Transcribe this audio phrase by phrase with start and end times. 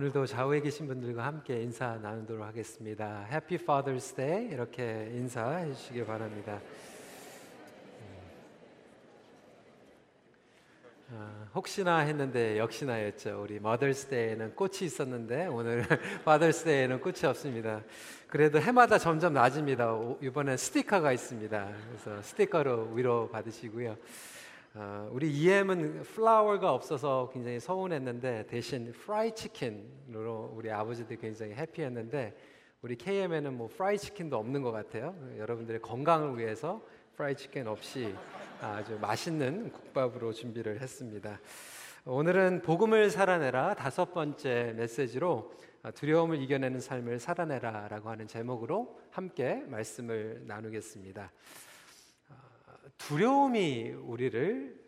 [0.00, 3.28] 오늘도 좌우에 계신 분들과 함께 인사 나누도록 하겠습니다.
[3.30, 6.58] Happy Father's Day 이렇게 인사해 주시기 바랍니다.
[11.10, 13.42] 어, 혹시나 했는데 역시나였죠.
[13.42, 13.60] 우리
[14.08, 15.84] Day에는 꽃이 있었는데 오늘
[16.64, 17.82] Day에는 꽃이 없습니다.
[18.26, 19.98] 그래도 해마다 점점 낮습니다.
[20.22, 21.72] 이번엔 스티커가 있습니다.
[21.90, 23.98] 그래서 스티커로 위로 받으시고요.
[24.72, 32.36] 어, 우리 EM은 플라워가 없어서 굉장히 서운했는데 대신 프라이 치킨으로 우리 아버지들 굉장히 해피했는데
[32.80, 35.16] 우리 KM에는 뭐 프라이 치킨도 없는 것 같아요.
[35.38, 36.80] 여러분들의 건강을 위해서
[37.16, 38.14] 프라이 치킨 없이
[38.60, 41.40] 아주 맛있는 국밥으로 준비를 했습니다.
[42.04, 45.52] 오늘은 복음을 살아내라 다섯 번째 메시지로
[45.96, 51.32] 두려움을 이겨내는 삶을 살아내라라고 하는 제목으로 함께 말씀을 나누겠습니다.
[53.00, 54.78] 두려움이 우리를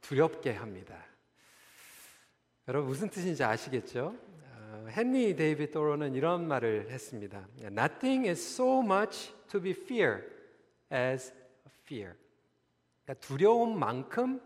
[0.00, 0.96] 두렵게 합니다.
[2.66, 4.16] 여러분 무슨 뜻인지 아시겠죠?
[4.54, 7.46] 어, 헨리 데이비드 도로는 이런 말을 했습니다.
[7.60, 10.26] Nothing is so much to be feared
[10.92, 11.32] as
[11.84, 12.14] fear.
[13.04, 14.40] 그러니까 두려움만큼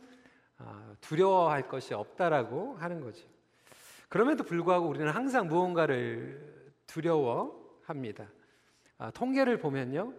[0.59, 3.27] 어, 두려워할 것이 없다라고 하는 거죠.
[4.09, 8.29] 그럼에도 불구하고 우리는 항상 무언가를 두려워합니다.
[8.99, 10.13] 아, 통계를 보면요,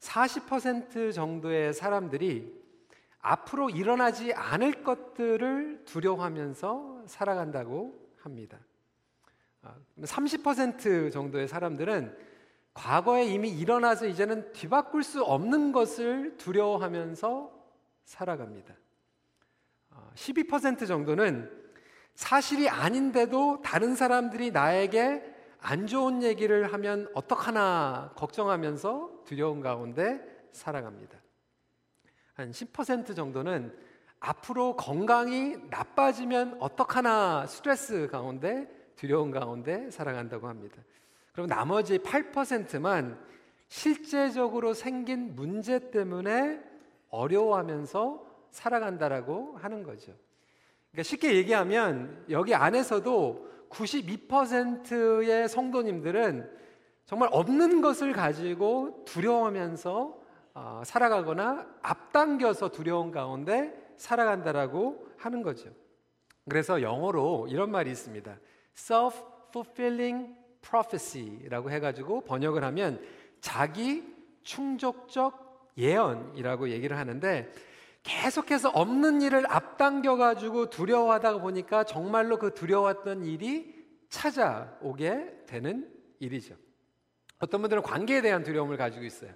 [0.00, 2.60] 40% 정도의 사람들이
[3.20, 8.58] 앞으로 일어나지 않을 것들을 두려워하면서 살아간다고 합니다.
[10.00, 12.16] 30% 아, 정도의 사람들은
[12.72, 17.52] 과거에 이미 일어나서 이제는 뒤바꿀 수 없는 것을 두려워하면서
[18.04, 18.74] 살아갑니다.
[20.14, 21.50] 12% 아, 정도는
[22.14, 25.29] 사실이 아닌데도 다른 사람들이 나에게
[25.60, 30.20] 안 좋은 얘기를 하면 어떡하나 걱정하면서 두려운 가운데
[30.52, 31.18] 살아갑니다.
[32.34, 33.76] 한 10% 정도는
[34.20, 40.76] 앞으로 건강이 나빠지면 어떡하나 스트레스 가운데 두려운 가운데 살아간다고 합니다.
[41.32, 43.18] 그럼 나머지 8%만
[43.68, 46.60] 실제적으로 생긴 문제 때문에
[47.08, 50.12] 어려워하면서 살아간다라고 하는 거죠.
[50.90, 56.50] 그러니까 쉽게 얘기하면 여기 안에서도 92%의 성도님들은
[57.06, 60.20] 정말 없는 것을 가지고 두려워하면서
[60.54, 65.70] 어, 살아가거나 앞당겨서 두려운 가운데 살아간다라고 하는 거죠.
[66.48, 68.38] 그래서 영어로 이런 말이 있습니다.
[68.74, 73.00] self-fulfilling prophecy라고 해가지고 번역을 하면
[73.40, 74.04] 자기
[74.42, 77.52] 충족적 예언이라고 얘기를 하는데
[78.02, 83.74] 계속해서 없는 일을 앞당겨 가지고 두려워하다 보니까 정말로 그 두려웠던 일이
[84.08, 86.54] 찾아오게 되는 일이죠.
[87.38, 89.32] 어떤 분들은 관계에 대한 두려움을 가지고 있어요.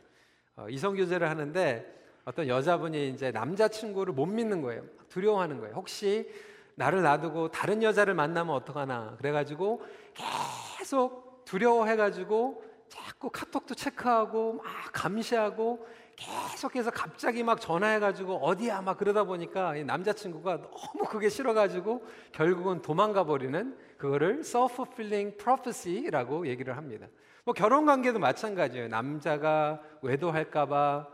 [0.57, 1.93] 어, 이성 교제를 하는데
[2.25, 4.83] 어떤 여자분이 이제 남자친구를 못 믿는 거예요.
[5.09, 5.75] 두려워하는 거예요.
[5.75, 6.31] 혹시
[6.77, 9.17] 나를 놔두고 다른 여자를 만나면 어떡하나.
[9.19, 9.83] 그래가지고
[10.79, 15.87] 계속 두려워해가지고 자꾸 카톡도 체크하고 막 감시하고
[16.17, 23.77] 계속해서 갑자기 막 전화해가지고 어디야 막 그러다 보니까 남자친구가 너무 그게 싫어가지고 결국은 도망가 버리는
[23.99, 27.07] 그거를 self-fulfilling prophecy라고 얘기를 합니다.
[27.45, 28.89] 뭐 결혼 관계도 마찬가지예요.
[28.89, 31.09] 남자가 외도할까봐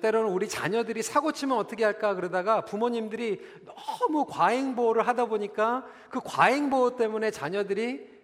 [0.00, 6.20] 때로는 우리 자녀들이 사고 치면 어떻게 할까 그러다가 부모님들이 너무 과잉 보호를 하다 보니까 그
[6.22, 8.18] 과잉 보호 때문에 자녀들이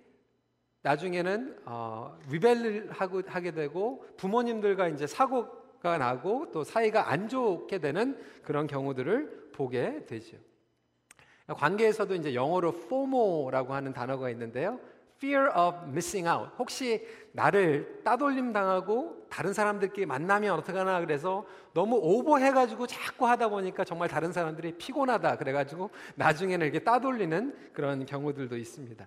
[0.83, 7.77] 나중에는 어, 위벨을 하고 하게 되고 부모님들과 이제 사고 가 나고 또 사이가 안 좋게
[7.79, 10.39] 되는 그런 경우들을 보게 되죠.
[11.47, 14.81] 관계에서도 이제 영어로 FOMO라고 하는 단어가 있는데요.
[15.19, 16.51] Fear of missing out.
[16.59, 21.45] 혹시 나를 따돌림 당하고 다른 사람들끼리 만나면 어떡하나 그래서
[21.75, 28.57] 너무 오버해가지고 자꾸 하다 보니까 정말 다른 사람들이 피곤하다 그래가지고 나중에는 이렇게 따돌리는 그런 경우들도
[28.57, 29.07] 있습니다.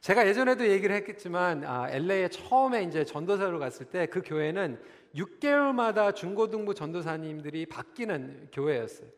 [0.00, 4.80] 제가 예전에도 얘기를 했겠지만 아, LA에 처음에 이제 전도사로 갔을 때 그 교회는
[5.14, 9.08] 6개월마다 중고등부 전도사님들이 바뀌는 교회였어요.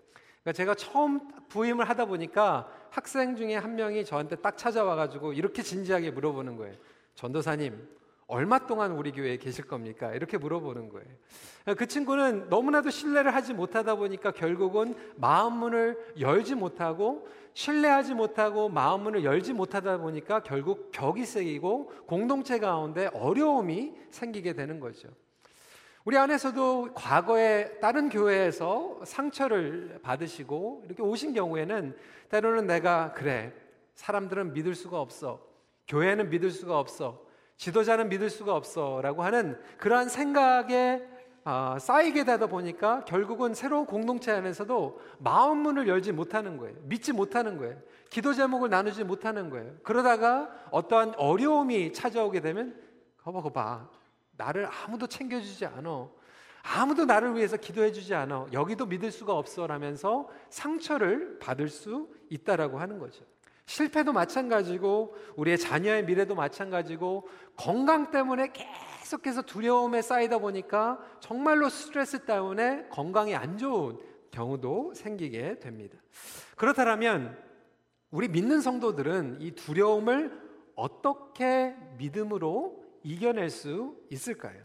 [0.43, 6.11] 그러니까 제가 처음 부임을 하다 보니까 학생 중에 한 명이 저한테 딱 찾아와가지고 이렇게 진지하게
[6.11, 6.75] 물어보는 거예요.
[7.15, 7.89] 전도사님,
[8.27, 10.15] 얼마 동안 우리 교회에 계실 겁니까?
[10.15, 11.09] 이렇게 물어보는 거예요.
[11.77, 19.03] 그 친구는 너무나도 신뢰를 하지 못하다 보니까 결국은 마음 문을 열지 못하고 신뢰하지 못하고 마음
[19.05, 25.09] 문을 열지 못하다 보니까 결국 벽이 생기고 공동체 가운데 어려움이 생기게 되는 거죠.
[26.05, 31.97] 우리 안에서도 과거에 다른 교회에서 상처를 받으시고 이렇게 오신 경우에는
[32.29, 33.55] 때로는 내가 그래
[33.95, 35.41] 사람들은 믿을 수가 없어
[35.89, 37.25] 교회는 믿을 수가 없어
[37.57, 41.03] 지도자는 믿을 수가 없어라고 하는 그러한 생각에
[41.47, 46.75] 아, 쌓이게 되다 보니까 결국은 새로운 공동체 안에서도 마음 문을 열지 못하는 거예요.
[46.85, 47.77] 믿지 못하는 거예요.
[48.09, 49.75] 기도 제목을 나누지 못하는 거예요.
[49.83, 52.75] 그러다가 어떠한 어려움이 찾아오게 되면
[53.19, 53.89] 거봐 거봐
[54.37, 56.09] 나를 아무도 챙겨주지 않아.
[56.63, 58.47] 아무도 나를 위해서 기도해주지 않아.
[58.53, 63.25] 여기도 믿을 수가 없어 라면서 상처를 받을 수 있다라고 하는 거죠.
[63.67, 72.89] 실패도 마찬가지고 우리의 자녀의 미래도 마찬가지고 건강 때문에 계속해서 두려움에 쌓이다 보니까 정말로 스트레스 때문에
[72.91, 73.99] 건강이 안 좋은
[74.31, 75.99] 경우도 생기게 됩니다.
[76.57, 77.39] 그렇다면
[78.11, 80.41] 우리 믿는 성도들은 이 두려움을
[80.77, 84.61] 어떻게 믿음으로 이겨낼 수 있을까요?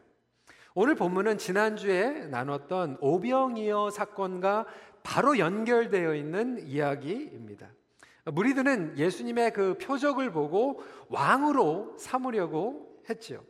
[0.73, 4.65] 오늘 본문은 지난주에 나눴던 오병이어 사건과
[5.03, 7.69] 바로 연결되어 있는 이야기입니다.
[8.25, 13.43] 무리들은 예수님의 그 표적을 보고 왕으로 삼으려고 했지요.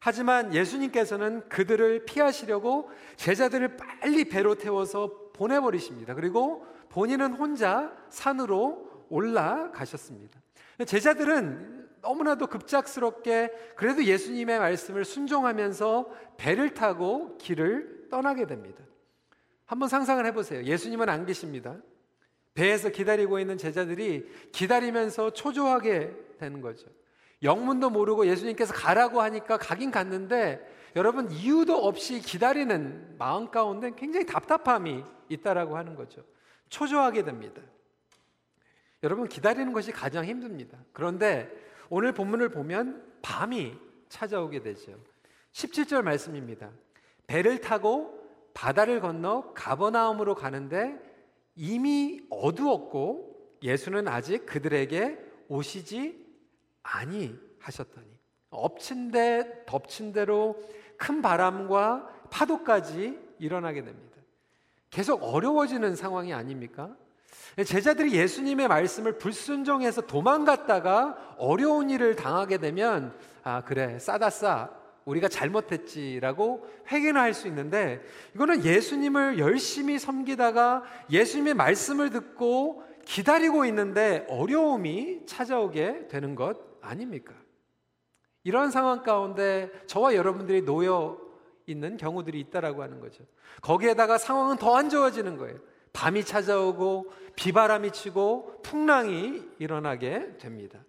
[0.00, 6.14] 하지만 예수님께서는 그들을 피하시려고 제자들을 빨리 배로 태워서 보내버리십니다.
[6.14, 10.40] 그리고 본인은 혼자 산으로 올라가셨습니다.
[10.86, 18.84] 제자들은 너무나도 급작스럽게 그래도 예수님의 말씀을 순종하면서 배를 타고 길을 떠나게 됩니다.
[19.64, 20.62] 한번 상상을 해보세요.
[20.62, 21.76] 예수님은 안 계십니다.
[22.52, 26.86] 배에서 기다리고 있는 제자들이 기다리면서 초조하게 되는 거죠.
[27.42, 30.64] 영문도 모르고 예수님께서 가라고 하니까 가긴 갔는데
[30.96, 36.22] 여러분 이유도 없이 기다리는 마음 가운데 굉장히 답답함이 있다라고 하는 거죠.
[36.68, 37.60] 초조하게 됩니다.
[39.02, 40.78] 여러분 기다리는 것이 가장 힘듭니다.
[40.92, 41.50] 그런데
[41.90, 43.74] 오늘 본문을 보면 밤이
[44.08, 44.98] 찾아오게 되죠.
[45.52, 46.70] 17절 말씀입니다.
[47.26, 48.22] 배를 타고
[48.54, 50.98] 바다를 건너 가버나움으로 가는데
[51.56, 56.24] 이미 어두웠고 예수는 아직 그들에게 오시지
[56.82, 58.06] 아니하셨더니
[58.50, 60.62] 엎친 데 덮친 대로
[60.96, 64.18] 큰 바람과 파도까지 일어나게 됩니다.
[64.90, 66.96] 계속 어려워지는 상황이 아닙니까?
[67.64, 74.70] 제자들이 예수님의 말씀을 불순종해서 도망갔다가 어려운 일을 당하게 되면 아 그래 싸다 싸
[75.04, 78.02] 우리가 잘못했지라고 회개는 할수 있는데
[78.34, 87.34] 이거는 예수님을 열심히 섬기다가 예수님의 말씀을 듣고 기다리고 있는데 어려움이 찾아오게 되는 것 아닙니까?
[88.42, 91.18] 이런 상황 가운데 저와 여러분들이 놓여
[91.66, 93.24] 있는 경우들이 있다라고 하는 거죠.
[93.62, 95.58] 거기에다가 상황은 더 안 좋아지는 거예요.
[95.94, 100.80] 밤이 찾아오고 비바람이 치고 풍랑이 일어나게 됩니다.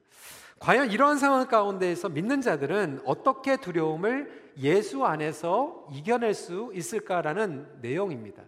[0.59, 8.43] 과연 이런 상황 가운데에서 믿는 자들은 어떻게 두려움을 예수 안에서 이겨낼 수 있을까라는 내용입니다.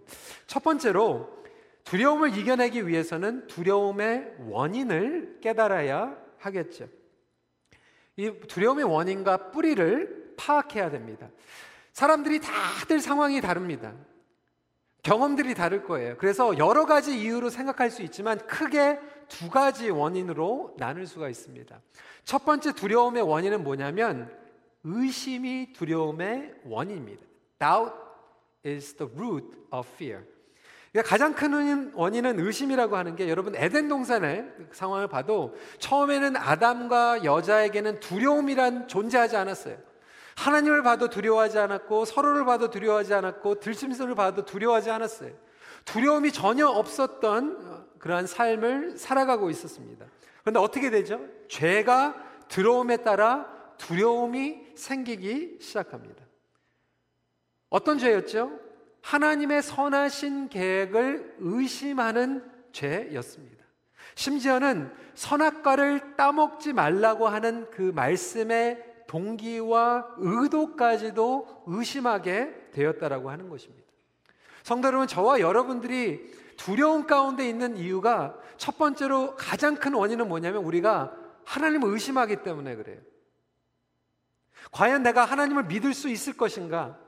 [0.47, 1.29] 첫 번째로
[1.83, 6.87] 두려움을 이겨내기 위해서는 두려움의 원인을 깨달아야 하겠죠.
[8.15, 11.29] 이 두려움의 원인과 뿌리를 파악해야 됩니다.
[11.93, 13.93] 사람들이 다들 상황이 다릅니다.
[15.07, 16.17] 경험들이 다를 거예요.
[16.17, 18.99] 그래서 여러 가지 이유로 생각할 수 있지만 크게
[19.29, 21.79] 두 가지 원인으로 나눌 수가 있습니다.
[22.25, 24.29] 첫 번째 두려움의 원인은 뭐냐면
[24.83, 27.23] 의심이 두려움의 원인입니다.
[27.57, 27.95] Doubt
[28.65, 30.25] is the root of fear.
[30.91, 38.01] 그러니까 가장 큰 원인은 의심이라고 하는 게 여러분 에덴 동산의 상황을 봐도 처음에는 아담과 여자에게는
[38.01, 39.77] 두려움이란 존재하지 않았어요.
[40.37, 45.31] 하나님을 봐도 두려워하지 않았고 서로를 봐도 두려워하지 않았고 들짐승을 봐도 두려워하지 않았어요.
[45.83, 50.05] 두려움이 전혀 없었던 그러한 삶을 살아가고 있었습니다.
[50.41, 51.19] 그런데 어떻게 되죠?
[51.49, 52.15] 죄가
[52.49, 53.47] 들어옴에 따라
[53.77, 56.23] 두려움이 생기기 시작합니다.
[57.69, 58.59] 어떤 죄였죠?
[59.01, 63.65] 하나님의 선하신 계획을 의심하는 죄였습니다.
[64.13, 73.87] 심지어는 선악과를 따먹지 말라고 하는 그 말씀의 동기와 의도까지도 의심하게 되었다라고 하는 것입니다.
[74.63, 81.15] 성도 여러분, 저와 여러분들이 두려움 가운데 있는 이유가 첫 번째로 가장 큰 원인은 뭐냐면 우리가
[81.45, 82.99] 하나님을 의심하기 때문에 그래요.
[84.71, 86.99] 과연 내가 하나님을 믿을 수 있을 것인가?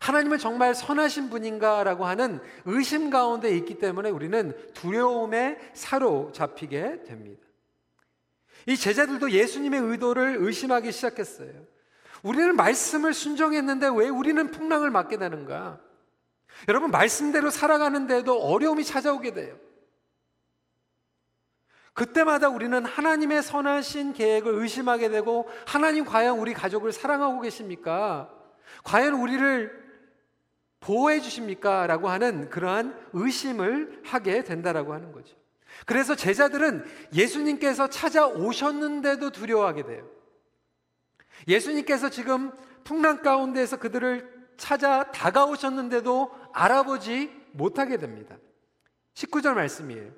[0.00, 7.45] 하나님은 정말 선하신 분인가라고 하는 의심 가운데 있기 때문에 우리는 두려움에 사로잡히게 됩니다.
[8.66, 11.52] 이 제자들도 예수님의 의도를 의심하기 시작했어요.
[12.22, 15.80] 우리는 말씀을 순종했는데 왜 우리는 풍랑을 맞게 되는가?
[16.68, 19.56] 여러분, 말씀대로 살아가는데도 어려움이 찾아오게 돼요.
[21.92, 28.30] 그때마다 우리는 하나님의 선하신 계획을 의심하게 되고, 하나님 과연 우리 가족을 사랑하고 계십니까?
[28.84, 29.86] 과연 우리를
[30.80, 31.86] 보호해 주십니까?
[31.86, 35.36] 라고 하는 그러한 의심을 하게 된다라고 하는 거죠.
[35.84, 40.08] 그래서 제자들은 예수님께서 찾아오셨는데도 두려워하게 돼요.
[41.46, 42.52] 예수님께서 지금
[42.84, 48.36] 풍랑 가운데에서 그들을 찾아 다가오셨는데도 알아보지 못하게 됩니다.
[49.14, 50.12] 19절 말씀이에요.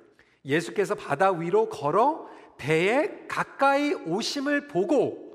[0.45, 5.29] 예수께서 바다 위로 걸어 배에 가까이 오심을 보고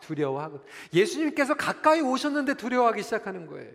[0.00, 3.72] 두려워하고 예수님께서 가까이 오셨는데 두려워하기 시작하는 거예요.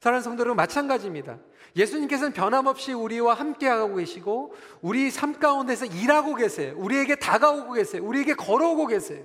[0.00, 1.38] 사랑하는 성도 여러분 마찬가지입니다.
[1.76, 6.74] 예수님께서는 변함없이 우리와 함께하고 계시고 우리 삶 가운데서 일하고 계세요.
[6.78, 8.02] 우리에게 다가오고 계세요.
[8.02, 9.22] 우리에게 걸어오고 계세요.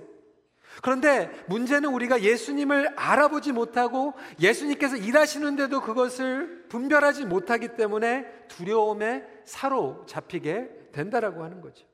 [0.82, 11.42] 그런데 문제는 우리가 예수님을 알아보지 못하고 예수님께서 일하시는데도 그것을 분별하지 못하기 때문에 두려움에 사로잡히게 된다라고
[11.42, 11.86] 하는 거죠.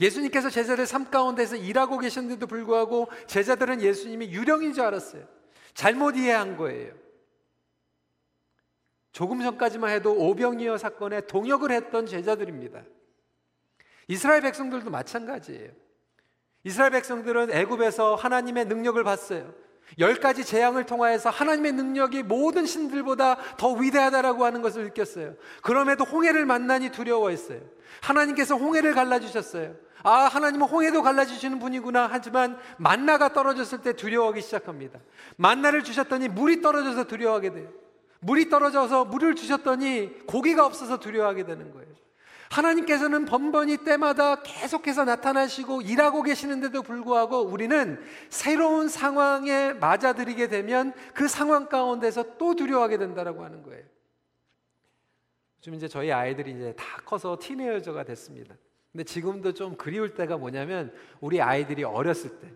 [0.00, 5.24] 예수님께서 제자들 삶 가운데서 일하고 계셨는데도 불구하고 제자들은 예수님이 유령인 줄 알았어요.
[5.74, 7.01] 잘못 이해한 거예요.
[9.12, 12.82] 조금 전까지만 해도 오병이어 사건에 동역을 했던 제자들입니다.
[14.08, 15.70] 이스라엘 백성들도 마찬가지예요.
[16.64, 19.54] 이스라엘 백성들은 애굽에서 하나님의 능력을 봤어요.
[19.98, 25.34] 열 가지 재앙을 통하여서 하나님의 능력이 모든 신들보다 더 위대하다라고 하는 것을 느꼈어요.
[25.62, 27.60] 그럼에도 홍해를 만나니 두려워했어요.
[28.00, 29.74] 하나님께서 홍해를 갈라주셨어요.
[30.04, 32.08] 아, 하나님은 홍해도 갈라주시는 분이구나.
[32.10, 35.00] 하지만 만나가 떨어졌을 때 두려워하기 시작합니다.
[35.36, 37.82] 만나를 주셨더니 물이 떨어져서 두려워하게 돼요.
[38.22, 41.92] 물이 떨어져서 물을 주셨더니 고기가 없어서 두려워하게 되는 거예요.
[42.50, 51.68] 하나님께서는 번번이 때마다 계속해서 나타나시고 일하고 계시는데도 불구하고 우리는 새로운 상황에 맞아들이게 되면 그 상황
[51.68, 53.82] 가운데서 또 두려워하게 된다라고 하는 거예요.
[55.60, 58.54] 좀 이제 저희 아이들이 이제 다 커서 티네이저가 됐습니다.
[58.92, 62.48] 근데 지금도 좀 그리울 때가 뭐냐면 우리 아이들이 어렸을 때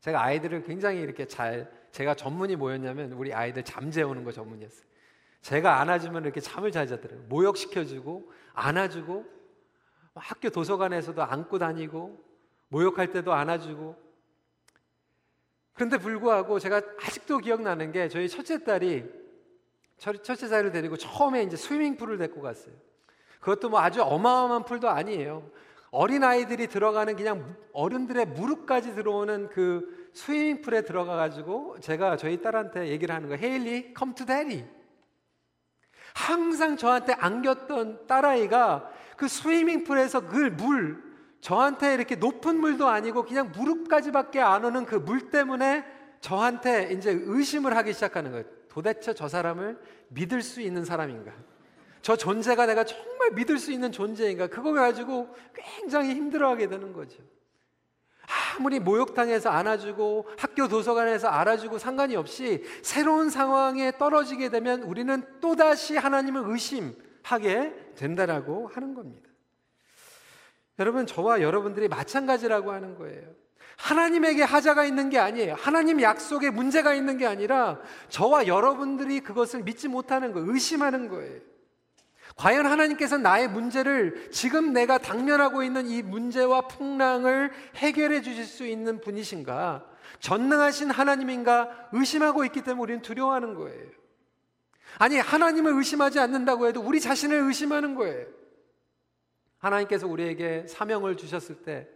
[0.00, 4.84] 제가 아이들을 굉장히 이렇게 잘 제가 전문이 뭐였냐면 우리 아이들 잠 재우는 거 전문이었어요.
[5.40, 7.26] 제가 안아주면 이렇게 잠을 잘 자더라고요.
[7.28, 9.24] 모욕시켜주고 안아주고
[10.14, 12.22] 학교 도서관에서도 안고 다니고
[12.68, 13.96] 모욕할 때도 안아주고
[15.72, 19.04] 그런데 불구하고 제가 아직도 기억나는 게 저희 첫째 딸이
[19.96, 22.74] 첫째 딸을 데리고 처음에 이제 스위밍풀을 데리고 갔어요.
[23.40, 25.50] 그것도 뭐 아주 어마어마한 풀도 아니에요.
[25.90, 33.14] 어린 아이들이 들어가는 그냥 어른들의 무릎까지 들어오는 그 스위밍풀에 들어가 가지고 제가 저희 딸한테 얘기를
[33.14, 33.40] 하는 거예요.
[33.42, 34.64] 헤일리, come to daddy.
[36.14, 41.02] 항상 저한테 안겼던 딸아이가 그 스위밍풀에서 그 물,
[41.42, 45.84] 저한테 이렇게 높은 물도 아니고 그냥 무릎까지밖에 안 오는 그 물 때문에
[46.20, 48.44] 저한테 이제 의심을 하기 시작하는 거예요.
[48.70, 51.32] 도대체 저 사람을 믿을 수 있는 사람인가?
[52.00, 54.46] 저 존재가 내가 정말 믿을 수 있는 존재인가?
[54.46, 57.22] 그거 가지고 굉장히 힘들어하게 되는 거죠.
[58.56, 66.42] 아무리 목욕탕에서 안아주고 학교 도서관에서 알아주고 상관이 없이 새로운 상황에 떨어지게 되면 우리는 또다시 하나님을
[66.46, 69.28] 의심하게 된다라고 하는 겁니다.
[70.78, 73.22] 여러분, 저와 여러분들이 마찬가지라고 하는 거예요.
[73.76, 75.54] 하나님에게 하자가 있는 게 아니에요.
[75.58, 81.40] 하나님 약속에 문제가 있는 게 아니라 저와 여러분들이 그것을 믿지 못하는 거, 의심하는 거예요.
[82.36, 89.00] 과연 하나님께서 나의 문제를 지금 내가 당면하고 있는 이 문제와 풍랑을 해결해 주실 수 있는
[89.00, 89.86] 분이신가?
[90.20, 93.90] 전능하신 하나님인가 의심하고 있기 때문에 우리는 두려워하는 거예요.
[94.98, 98.26] 아니, 하나님을 의심하지 않는다고 해도 우리 자신을 의심하는 거예요.
[99.58, 101.88] 하나님께서 우리에게 사명을 주셨을 때,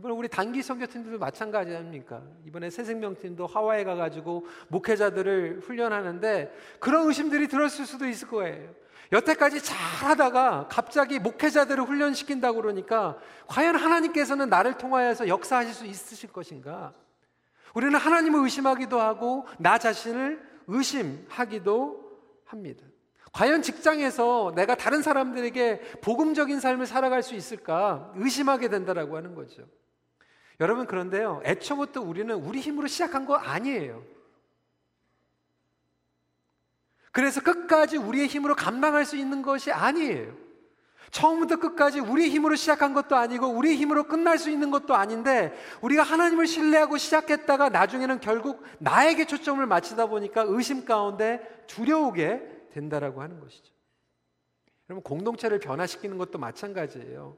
[0.00, 2.22] 이번에 우리 단기 선교팀들도 마찬가지 아닙니까?
[2.46, 8.70] 이번에 새생명팀도 하와이에 가가지고 목회자들을 훈련하는데 그런 의심들이 들었을 수도 있을 거예요.
[9.12, 16.94] 여태까지 잘하다가 갑자기 목회자들을 훈련시킨다고 그러니까 과연 하나님께서는 나를 통하여서 역사하실 수 있으실 것인가?
[17.74, 22.10] 우리는 하나님을 의심하기도 하고 나 자신을 의심하기도
[22.46, 22.86] 합니다.
[23.32, 29.66] 과연 직장에서 내가 다른 사람들에게 복음적인 삶을 살아갈 수 있을까 의심하게 된다라고 하는 거죠.
[30.60, 31.40] 여러분 그런데요.
[31.44, 34.04] 애초부터 우리는 우리 힘으로 시작한 거 아니에요.
[37.12, 40.36] 그래서 끝까지 우리의 힘으로 감당할 수 있는 것이 아니에요.
[41.10, 46.04] 처음부터 끝까지 우리의 힘으로 시작한 것도 아니고 우리의 힘으로 끝날 수 있는 것도 아닌데 우리가
[46.04, 53.74] 하나님을 신뢰하고 시작했다가 나중에는 결국 나에게 초점을 맞추다 보니까 의심 가운데 두려우게 된다라고 하는 것이죠.
[54.88, 57.36] 여러분 공동체를 변화시키는 것도 마찬가지예요.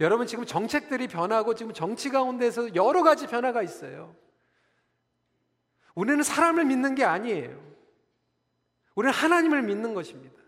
[0.00, 4.14] 여러분 지금 정책들이 변하고 지금 정치 가운데서 여러 가지 변화가 있어요.
[5.94, 7.60] 우리는 사람을 믿는 게 아니에요.
[8.94, 10.40] 우리는 하나님을 믿는 것입니다.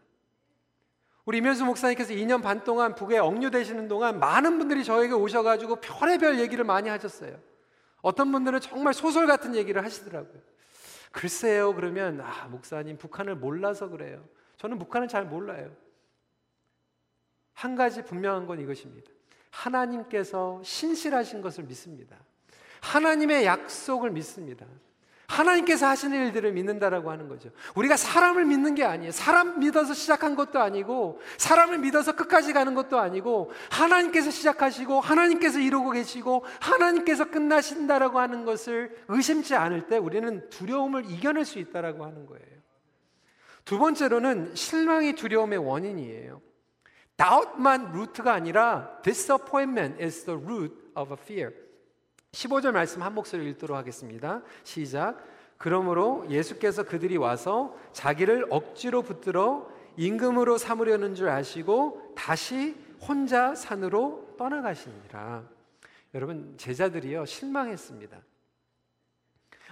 [1.25, 6.65] 우리 이면수 목사님께서 2년 반 동안 북에 억류되시는 동안 많은 분들이 저에게 오셔가지고 별의별 얘기를
[6.65, 7.39] 많이 하셨어요.
[8.03, 10.43] 어떤 분들은 정말 소설 같은 얘기를 하시더라고요.
[11.11, 14.23] 글쎄요, 그러면, 아, 목사님, 북한을 몰라서 그래요.
[14.59, 15.75] 저는 북한을 잘 몰라요.
[17.55, 19.14] 한 가지 분명한 건 이것입니다.
[19.55, 22.17] 하나님께서 신실하신 것을 믿습니다.
[22.81, 24.67] 하나님의 약속을 믿습니다.
[25.27, 27.51] 하나님께서 하시는 일들을 믿는다라고 하는 거죠.
[27.75, 29.11] 우리가 사람을 믿는 게 아니에요.
[29.11, 35.93] 사람 믿어서 시작한 것도 아니고, 사람을 믿어서 끝까지 가는 것도 아니고, 하나님께서 시작하시고, 하나님께서 이루고
[35.93, 42.45] 계시고, 하나님께서 끝나신다라고 하는 것을 의심치 않을 때 우리는 두려움을 이겨낼 수 있다라고 하는 거예요.
[43.65, 46.43] 두 번째로는 실망이 두려움의 원인이에요.
[47.17, 51.55] Doubt만 루트가 아니라 disappointment is the root of a fear.
[52.33, 54.43] 15절 말씀 한 목소리 읽도록 하겠습니다.
[54.65, 55.25] 시작.
[55.57, 65.45] 그러므로 예수께서 그들이 와서 자기를 억지로 붙들어 임금으로 삼으려는 줄 아시고 다시 혼자 산으로 떠나가시니라.
[66.15, 68.19] 여러분 제자들이요 실망했습니다.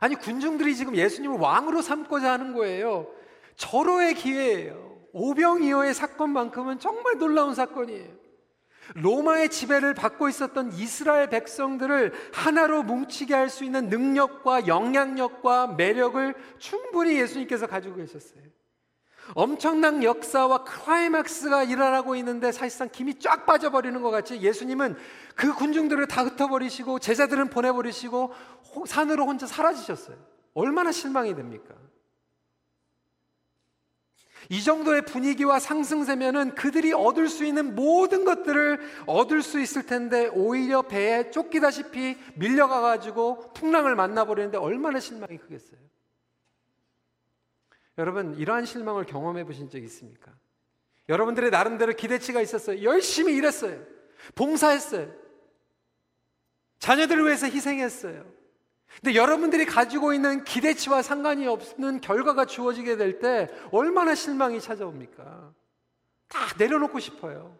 [0.00, 3.08] 아니 군중들이 지금 예수님을 왕으로 삼고자 하는 거예요.
[3.56, 4.91] 절호의 기회예요.
[5.12, 8.22] 오병이어의 사건만큼은 정말 놀라운 사건이에요.
[8.94, 17.18] 로마의 지배를 받고 있었던 이스라엘 백성들을 하나로 뭉치게 할 수 있는 능력과 영향력과 매력을 충분히
[17.20, 18.42] 예수님께서 가지고 계셨어요.
[19.34, 24.96] 엄청난 역사와 클라이막스가 일어나고 있는데 사실상 김이 쫙 빠져버리는 것 같이 예수님은
[25.36, 28.32] 그 군중들을 다 흩어버리시고 제자들은 보내버리시고
[28.86, 30.16] 산으로 혼자 사라지셨어요.
[30.54, 31.74] 얼마나 실망이 됩니까?
[34.52, 40.82] 이 정도의 분위기와 상승세면은 그들이 얻을 수 있는 모든 것들을 얻을 수 있을 텐데 오히려
[40.82, 45.80] 배에 쫓기다시피 밀려가 가지고 풍랑을 만나버리는데 얼마나 실망이 크겠어요.
[47.96, 50.30] 여러분 이러한 실망을 경험해 보신 적 있습니까?
[51.08, 52.82] 여러분들의 나름대로 기대치가 있었어요.
[52.82, 53.82] 열심히 일했어요.
[54.34, 55.10] 봉사했어요.
[56.78, 58.30] 자녀들을 위해서 희생했어요.
[59.00, 65.54] 근데 여러분들이 가지고 있는 기대치와 상관이 없는 결과가 주어지게 될 때 얼마나 실망이 찾아옵니까?
[66.28, 67.58] 다 내려놓고 싶어요.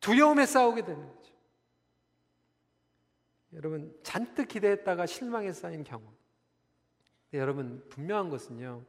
[0.00, 1.32] 두려움에 싸우게 되는 거죠.
[3.54, 6.14] 여러분, 잔뜩 기대했다가 실망에 쌓인 경험.
[7.32, 8.84] 여러분, 분명한 것은요.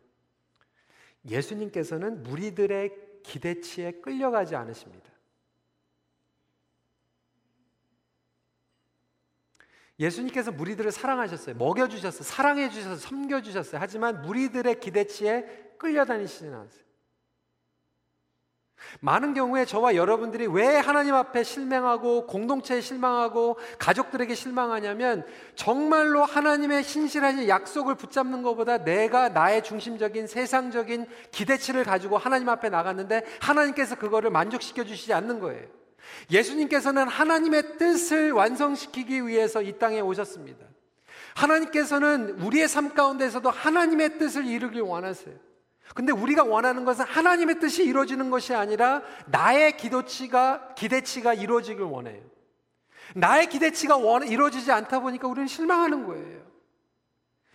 [1.25, 5.16] 예수님께서는 무리들의 기대치에 끌려가지 않으십니다.
[9.99, 11.55] 예수님께서 무리들을 사랑하셨어요.
[11.55, 12.23] 먹여주셨어요.
[12.23, 13.81] 사랑해주셔서 섬겨주셨어요.
[13.81, 16.87] 하지만 무리들의 기대치에 끌려다니시진 않으세요.
[18.99, 27.47] 많은 경우에 저와 여러분들이 왜 하나님 앞에 실망하고 공동체에 실망하고 가족들에게 실망하냐면 정말로 하나님의 신실하신
[27.47, 34.83] 약속을 붙잡는 것보다 내가 나의 중심적인 세상적인 기대치를 가지고 하나님 앞에 나갔는데 하나님께서 그거를 만족시켜
[34.83, 35.67] 주시지 않는 거예요.
[36.31, 40.65] 예수님께서는 하나님의 뜻을 완성시키기 위해서 이 땅에 오셨습니다.
[41.35, 45.35] 하나님께서는 우리의 삶 가운데서도 하나님의 뜻을 이루길 원하세요.
[45.93, 52.21] 근데 우리가 원하는 것은 하나님의 뜻이 이루어지는 것이 아니라 나의 기도치가, 기대치가 이루어지길 원해요.
[53.15, 56.45] 나의 기대치가 원, 이루어지지 않다 보니까 우리는 실망하는 거예요.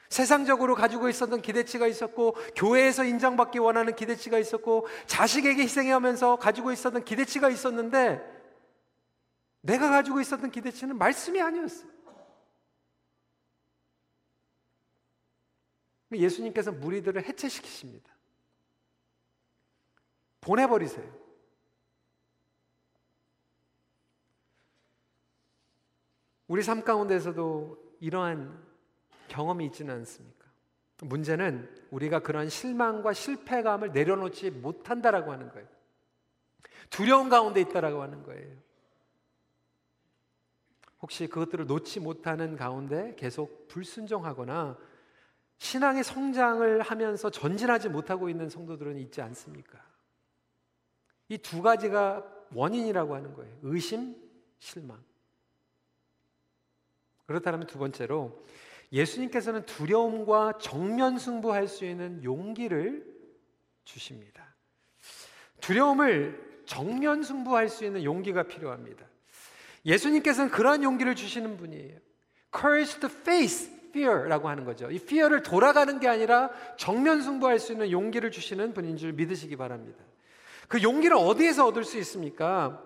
[0.09, 7.49] 세상적으로 가지고 있었던 기대치가 있었고, 교회에서 인정받기 원하는 기대치가 있었고, 자식에게 희생하면서 가지고 있었던 기대치가
[7.49, 8.21] 있었는데,
[9.62, 11.90] 내가 가지고 있었던 기대치는 말씀이 아니었어요.
[16.12, 18.12] 예수님께서 무리들을 해체시키십니다.
[20.40, 21.22] 보내버리세요.
[26.48, 28.62] 우리 삶 가운데서도 이러한
[29.29, 30.46] 경험이 있지는 않습니까?
[30.98, 35.66] 문제는 우리가 그런 실망과 실패감을 내려놓지 못한다라고 하는 거예요.
[36.90, 38.72] 두려운 가운데 있다라고 하는 거예요.
[41.03, 44.79] 혹시 그것들을 놓지 못하는 가운데 계속 불순종하거나
[45.59, 49.85] 신앙의 성장을 하면서 전진하지 못하고 있는 성도들은 있지 않습니까?
[51.29, 53.57] 이 두 가지가 원인이라고 하는 거예요.
[53.62, 54.17] 의심,
[54.59, 55.03] 실망.
[57.27, 58.45] 그렇다면 두 번째로
[58.93, 63.11] 예수님께서는 두려움과 정면 승부할 수 있는 용기를
[63.85, 64.55] 주십니다.
[65.61, 69.07] 두려움을 정면 승부할 수 있는 용기가 필요합니다.
[69.85, 71.99] 예수님께서는 그러한 용기를 주시는 분이에요.
[72.55, 74.90] Courage to face fear라고 하는 거죠.
[74.90, 80.03] 이 fear를 돌아가는 게 아니라 정면 승부할 수 있는 용기를 주시는 분인 줄 믿으시기 바랍니다.
[80.68, 82.83] 그 용기를 어디에서 얻을 수 있습니까?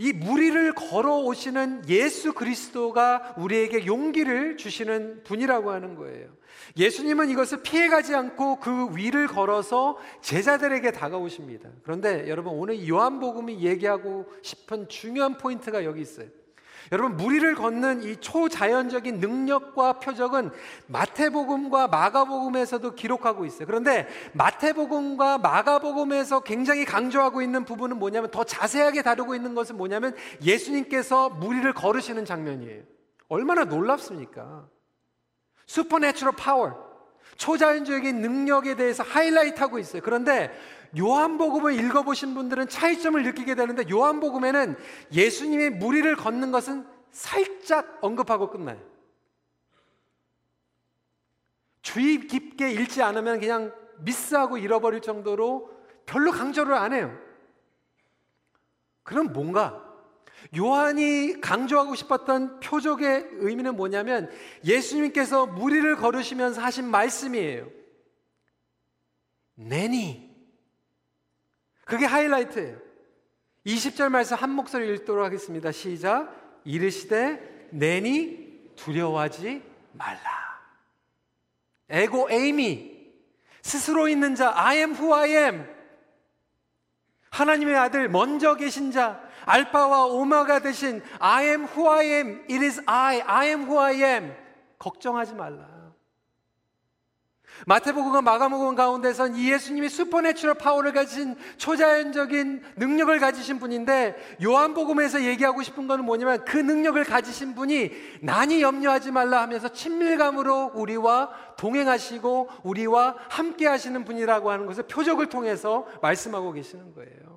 [0.00, 6.28] 이 무리를 걸어오시는 예수 그리스도가 우리에게 용기를 주시는 분이라고 하는 거예요.
[6.78, 11.68] 예수님은 이것을 피해가지 않고 그 위를 걸어서 제자들에게 다가오십니다.
[11.82, 16.28] 그런데 여러분 오늘 요한복음이 얘기하고 싶은 중요한 포인트가 여기 있어요.
[16.92, 20.50] 여러분 무리를 걷는 이 초자연적인 능력과 표적은
[20.88, 23.66] 마태복음과 마가복음에서도 기록하고 있어요.
[23.66, 31.28] 그런데 마태복음과 마가복음에서 굉장히 강조하고 있는 부분은 뭐냐면 더 자세하게 다루고 있는 것은 뭐냐면 예수님께서
[31.28, 32.82] 물 위를 걸으시는 장면이에요.
[33.28, 34.66] 얼마나 놀랍습니까?
[35.66, 36.90] Supernatural power.
[37.36, 40.02] 초자연적인 능력에 대해서 하이라이트하고 있어요.
[40.02, 40.50] 그런데
[40.98, 44.76] 요한복음을 읽어보신 분들은 차이점을 느끼게 되는데 요한복음에는
[45.12, 48.80] 예수님의 물 위를 걷는 것은 살짝 언급하고 끝나요.
[51.82, 55.70] 주의 깊게 읽지 않으면 그냥 miss하고 잃어버릴 정도로
[56.06, 57.16] 별로 강조를 안 해요.
[59.02, 59.86] 그럼 뭔가
[60.56, 64.30] 요한이 강조하고 싶었던 표적의 의미는 뭐냐면
[64.64, 67.68] 예수님께서 무리를 걸으시면서 하신 말씀이에요.
[69.54, 70.29] 내니.
[71.90, 72.78] 그게 하이라이트예요.
[73.66, 75.72] 20절 말씀 한 목소리 읽도록 하겠습니다.
[75.72, 76.32] 시작.
[76.64, 80.40] 이르시되 내니 두려워하지 말라.
[81.88, 82.96] ego eimi
[83.62, 85.68] 스스로 있는 자 I am who I am
[87.30, 92.80] 하나님의 아들 먼저 계신 자 알파와 오메가 되신 I am who I am it is
[92.86, 94.34] I I am who I am
[94.78, 95.79] 걱정하지 말라
[97.66, 105.86] 마태복음과 마가복음 가운데선 이 예수님이 supernatural power를 가진 초자연적인 능력을 가지신 분인데 요한복음에서 얘기하고 싶은
[105.86, 107.90] 것은 뭐냐면 그 능력을 가지신 분이
[108.22, 115.86] 난이 염려하지 말라 하면서 친밀감으로 우리와 동행하시고 우리와 함께 하시는 분이라고 하는 것을 표적을 통해서
[116.02, 117.29] 말씀하고 계시는 거예요.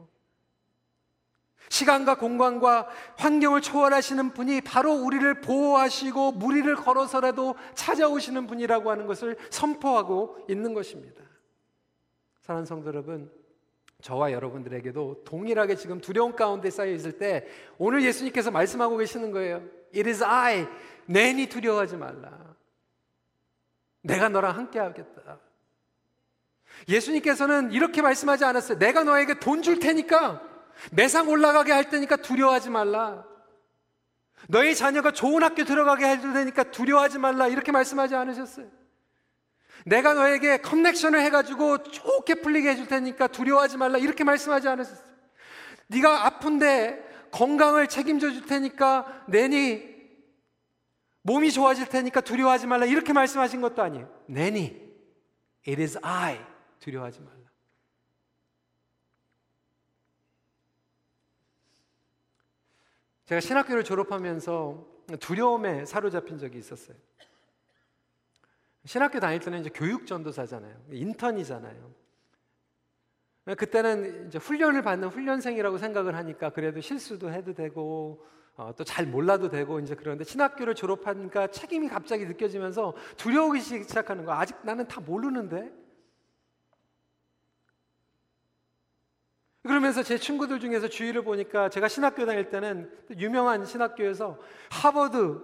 [1.70, 10.46] 시간과 공간과 환경을 초월하시는 분이 바로 우리를 보호하시고 무리를 걸어서라도 찾아오시는 분이라고 하는 것을 선포하고
[10.50, 11.24] 있는 것입니다.
[12.42, 13.32] 사랑하는 성도 여러분,
[14.02, 17.48] 저와 여러분들에게도 동일하게 지금 두려움 가운데 쌓여 있을 때
[17.78, 19.64] 오늘 예수님께서 말씀하고 계시는 거예요.
[19.96, 20.68] It is I.
[21.06, 22.56] 내니 두려워하지 말라.
[24.02, 25.40] 내가 너랑 함께 하겠다.
[26.90, 28.78] 예수님께서는 이렇게 말씀하지 않았어요.
[28.78, 30.53] 내가 너에게 돈 줄 테니까
[30.92, 33.26] 매상 올라가게 할 테니까 두려워하지 말라.
[34.50, 37.48] 너희 자녀가 좋은 학교 들어가게 해줄 테니까 두려워하지 말라.
[37.48, 38.68] 이렇게 말씀하지 않으셨어요.
[39.86, 43.98] 내가 너에게 커넥션을 해가지고 좋게 풀리게 해줄 테니까 두려워하지 말라.
[43.98, 45.14] 이렇게 말씀하지 않으셨어요.
[45.88, 49.94] 네가 아픈데 건강을 책임져 줄 테니까 내니
[51.24, 52.86] 몸이 좋아질 테니까 두려워하지 말라.
[52.86, 54.10] 이렇게 말씀하신 것도 아니에요.
[54.28, 54.82] 내니
[55.68, 56.40] it is I
[56.80, 57.43] 두려워하지 말라.
[63.26, 64.86] 제가 신학교를 졸업하면서
[65.20, 66.98] 두려움에 사로잡힌 적이 있었어요.
[68.86, 70.76] 신학교 다닐 때는 이제 교육 전도사잖아요.
[70.92, 71.92] 인턴이잖아요.
[73.58, 79.50] 그때는 이제 훈련을 받는 훈련생이라고 생각을 하니까 그래도 실수도 해도 되고 어, 또 잘 몰라도
[79.50, 84.34] 되고 이제 그런데 신학교를 졸업하니까 책임이 갑자기 느껴지면서 두려우기 시작하는 거.
[84.34, 85.72] 아직 나는 다 모르는데
[89.64, 94.38] 그러면서 제 친구들 중에서 주위를 보니까 제가 신학교 다닐 때는 유명한 신학교에서
[94.70, 95.40] 하버드,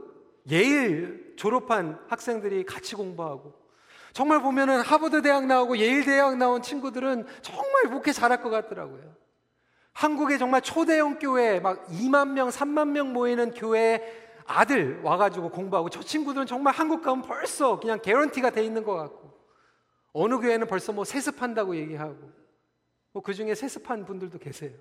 [0.52, 3.54] 예일 졸업한 학생들이 같이 공부하고
[4.12, 9.16] 정말 보면은 하버드 대학 나오고 예일 대학 나온 친구들은 정말 목회 잘할 것 같더라고요.
[9.94, 14.02] 한국에 정말 초대형 교회 막 2만 명, 3만 명 모이는 교회
[14.46, 19.32] 아들 와가지고 공부하고 저 친구들은 정말 한국 가면 벌써 그냥 개런티가 돼 있는 것 같고
[20.12, 22.39] 어느 교회는 벌써 뭐 세습한다고 얘기하고
[23.12, 24.72] 뭐 그 중에 세습한 분들도 계세요.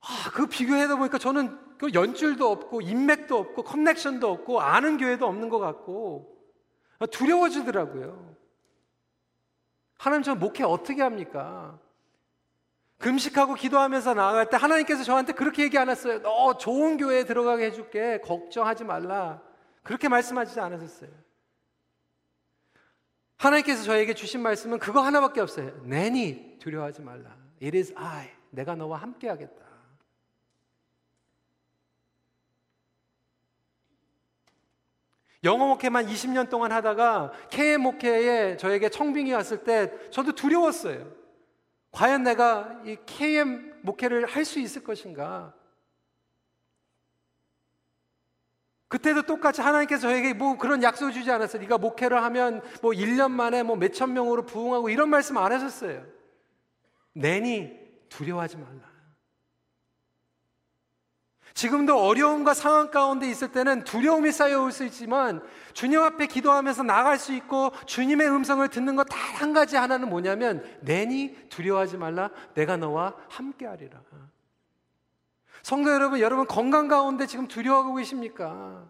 [0.00, 5.48] 아, 그 비교해다 보니까 저는 그 연줄도 없고 인맥도 없고 커넥션도 없고 아는 교회도 없는
[5.48, 6.36] 것 같고
[7.10, 8.34] 두려워지더라고요.
[9.98, 11.78] 하나님 저 목회 어떻게 합니까?
[12.98, 16.22] 금식하고 기도하면서 나아갈 때 하나님께서 저한테 그렇게 얘기 안 했어요.
[16.22, 18.20] 너 좋은 교회에 들어가게 해줄게.
[18.22, 19.42] 걱정하지 말라.
[19.82, 21.10] 그렇게 말씀하지 않으셨어요.
[23.36, 25.82] 하나님께서 저에게 주신 말씀은 그거 하나밖에 없어요.
[25.84, 27.36] 내니 두려워하지 말라.
[27.62, 28.30] It is I.
[28.50, 29.66] 내가 너와 함께 하겠다.
[35.44, 41.12] 영어 목회만 20년 동안 하다가 KM 목회에 저에게 청빙이 왔을 때 저도 두려웠어요.
[41.92, 45.54] 과연 내가 이 KM 목회를 할 수 있을 것인가?
[48.88, 51.60] 그때도 똑같이 하나님께서 저에게 뭐 그런 약속을 주지 않았어요.
[51.62, 56.04] 네가 목회를 하면 뭐 1년 만에 뭐 몇천 명으로 부흥하고 이런 말씀 안 하셨어요.
[57.12, 57.72] 내니
[58.08, 58.96] 두려워하지 말라.
[61.56, 65.40] 지금도 어려움과 상황 가운데 있을 때는 두려움이 쌓여올 수 있지만
[65.72, 71.96] 주님 앞에 기도하면서 나갈 수 있고 주님의 음성을 듣는 것단한 가지 하나는 뭐냐면 내니 두려워하지
[71.96, 73.98] 말라 내가 너와 함께하리라.
[75.66, 78.84] 성도 여러분, 여러분 건강 가운데 지금 두려워하고 계십니까?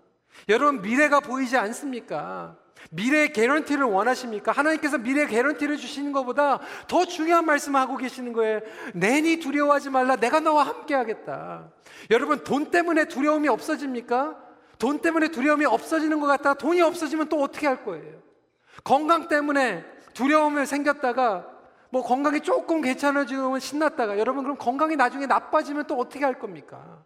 [0.51, 2.55] 여러분 미래가 보이지 않습니까?
[2.91, 4.53] 미래의 개런티를 원하십니까?
[4.53, 8.61] 하나님께서 미래의 개런티를 주시는 것보다 더 중요한 말씀을 하고 계시는 거예요.
[8.93, 10.17] 내니 두려워하지 말라.
[10.17, 11.71] 내가 너와 함께 하겠다.
[12.11, 14.37] 여러분, 돈 때문에 두려움이 없어집니까?
[14.79, 18.19] 돈 때문에 두려움이 없어지는 것 같다가 돈이 없어지면 또 어떻게 할 거예요?
[18.85, 21.56] 건강 때문에 두려움이 생겼다가
[21.91, 27.05] 뭐 건강이 조금 괜찮아지면 신났다가 여러분 그럼 건강이 나중에 나빠지면 또 어떻게 할 겁니까?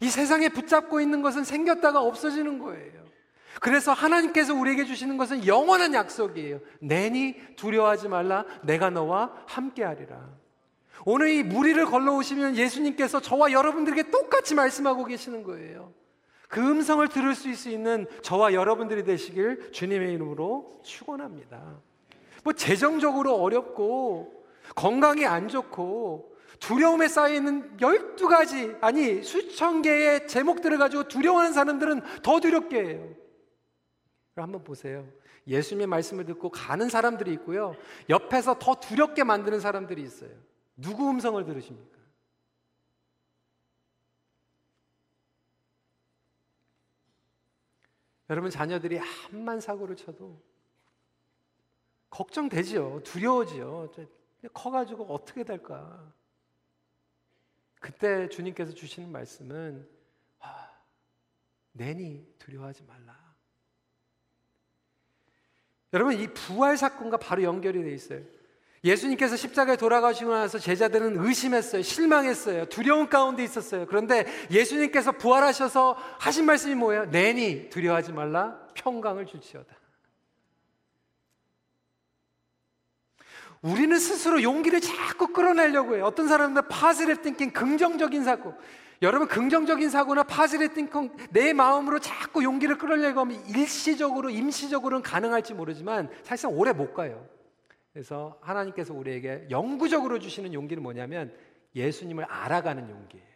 [0.00, 3.02] 이 세상에 붙잡고 있는 것은 생겼다가 없어지는 거예요.
[3.60, 6.60] 그래서 하나님께서 우리에게 주시는 것은 영원한 약속이에요.
[6.80, 8.44] 내니 두려워하지 말라.
[8.62, 10.42] 내가 너와 함께하리라.
[11.04, 15.92] 오늘 이 무리를 걸러오시면 예수님께서 저와 여러분들에게 똑같이 말씀하고 계시는 거예요.
[16.48, 21.80] 그 음성을 들을 수 있는 저와 여러분들이 되시길 주님의 이름으로 축원합니다.
[22.42, 31.08] 뭐 재정적으로 어렵고 건강이 안 좋고 두려움에 쌓여 있는 12가지 아니 수천 개의 제목들을 가지고
[31.08, 33.14] 두려워하는 사람들은 더 두렵게 해요.
[34.36, 35.06] 한번 보세요.
[35.46, 37.74] 예수님의 말씀을 듣고 가는 사람들이 있고요.
[38.08, 40.30] 옆에서 더 두렵게 만드는 사람들이 있어요.
[40.76, 41.98] 누구 음성을 들으십니까?
[48.30, 50.40] 여러분 자녀들이 한만 사고를 쳐도
[52.12, 53.00] 걱정되지요.
[53.04, 53.90] 두려워지요.
[54.52, 56.12] 커가지고 어떻게 될까?
[57.80, 59.88] 그때 주님께서 주시는 말씀은
[60.40, 60.70] 아,
[61.72, 63.16] 내니 두려워하지 말라.
[65.94, 68.22] 여러분 이 부활 사건과 바로 연결이 돼 있어요.
[68.84, 71.82] 예수님께서 십자가에 돌아가시고 나서 제자들은 의심했어요.
[71.82, 72.66] 실망했어요.
[72.66, 73.86] 두려운 가운데 있었어요.
[73.86, 77.06] 그런데 예수님께서 부활하셔서 하신 말씀이 뭐예요?
[77.06, 78.66] 내니 두려워하지 말라.
[78.74, 79.81] 평강을 주시오다.
[83.62, 86.04] 우리는 스스로 용기를 자꾸 끌어내려고 해요.
[86.04, 88.54] 어떤 사람들은 파즈레 띵킹 긍정적인 사고.
[89.02, 96.08] 여러분 긍정적인 사고나 파즈레 띵킹 내 마음으로 자꾸 용기를 끌어내려고 하면 일시적으로 임시적으로는 가능할지 모르지만
[96.22, 97.26] 사실상 오래 못 가요.
[97.92, 101.32] 그래서 하나님께서 우리에게 영구적으로 주시는 용기는 뭐냐면
[101.74, 103.31] 예수님을 알아가는 용기예요.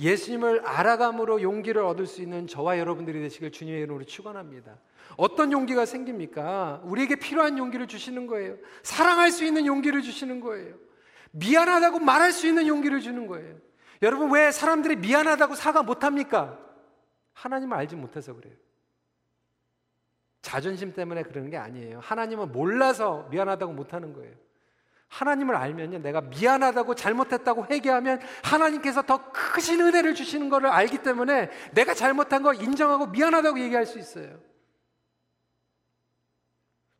[0.00, 4.78] 예수님을 알아감으로 용기를 얻을 수 있는 저와 여러분들이 되시길 주님의 이름으로 축원합니다.
[5.16, 6.80] 어떤 용기가 생깁니까?
[6.84, 8.56] 우리에게 필요한 용기를 주시는 거예요.
[8.82, 10.76] 사랑할 수 있는 용기를 주시는 거예요.
[11.32, 13.56] 미안하다고 말할 수 있는 용기를 주는 거예요.
[14.02, 16.58] 여러분 왜 사람들이 미안하다고 사과 못 합니까?
[17.34, 18.54] 하나님을 알지 못해서 그래요.
[20.42, 22.00] 자존심 때문에 그러는 게 아니에요.
[22.00, 24.34] 하나님은 몰라서 미안하다고 못 하는 거예요.
[25.10, 31.94] 하나님을 알면요, 내가 미안하다고 잘못했다고 회개하면 하나님께서 더 크신 은혜를 주시는 것을 알기 때문에 내가
[31.94, 34.38] 잘못한 거 인정하고 미안하다고 얘기할 수 있어요.